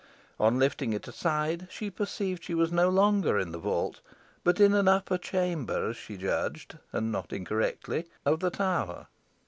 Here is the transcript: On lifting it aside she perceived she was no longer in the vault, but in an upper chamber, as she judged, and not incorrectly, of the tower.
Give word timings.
On 0.39 0.57
lifting 0.57 0.93
it 0.93 1.07
aside 1.07 1.67
she 1.69 1.91
perceived 1.91 2.43
she 2.43 2.55
was 2.55 2.71
no 2.71 2.89
longer 2.89 3.37
in 3.37 3.51
the 3.51 3.59
vault, 3.59 4.01
but 4.43 4.59
in 4.59 4.73
an 4.73 4.87
upper 4.87 5.15
chamber, 5.19 5.91
as 5.91 5.95
she 5.95 6.17
judged, 6.17 6.79
and 6.91 7.11
not 7.11 7.31
incorrectly, 7.31 8.07
of 8.25 8.39
the 8.39 8.49
tower. 8.49 9.05